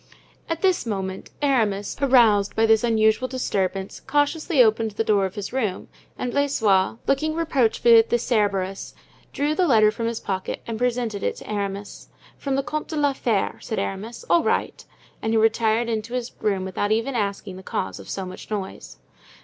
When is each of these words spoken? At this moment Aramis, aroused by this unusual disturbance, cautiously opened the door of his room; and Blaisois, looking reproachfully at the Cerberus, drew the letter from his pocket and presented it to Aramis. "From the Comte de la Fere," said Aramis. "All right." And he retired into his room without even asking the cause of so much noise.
At 0.49 0.63
this 0.63 0.87
moment 0.87 1.29
Aramis, 1.43 1.95
aroused 2.01 2.55
by 2.55 2.65
this 2.65 2.83
unusual 2.83 3.27
disturbance, 3.27 3.99
cautiously 3.99 4.59
opened 4.63 4.89
the 4.97 5.03
door 5.03 5.27
of 5.27 5.35
his 5.35 5.53
room; 5.53 5.89
and 6.17 6.31
Blaisois, 6.31 6.97
looking 7.05 7.35
reproachfully 7.35 7.97
at 7.99 8.09
the 8.09 8.17
Cerberus, 8.17 8.95
drew 9.31 9.53
the 9.53 9.67
letter 9.67 9.91
from 9.91 10.07
his 10.07 10.19
pocket 10.19 10.63
and 10.65 10.79
presented 10.79 11.21
it 11.21 11.35
to 11.35 11.47
Aramis. 11.47 12.07
"From 12.35 12.55
the 12.55 12.63
Comte 12.63 12.87
de 12.87 12.95
la 12.95 13.13
Fere," 13.13 13.59
said 13.61 13.77
Aramis. 13.77 14.25
"All 14.27 14.43
right." 14.43 14.83
And 15.21 15.33
he 15.33 15.37
retired 15.37 15.87
into 15.87 16.15
his 16.15 16.31
room 16.41 16.65
without 16.65 16.91
even 16.91 17.13
asking 17.13 17.57
the 17.57 17.61
cause 17.61 17.99
of 17.99 18.09
so 18.09 18.25
much 18.25 18.49
noise. 18.49 18.97